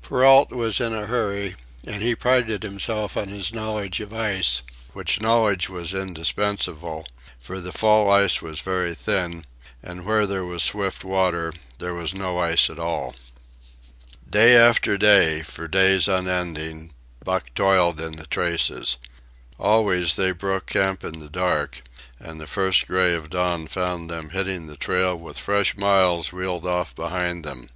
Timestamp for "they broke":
20.16-20.64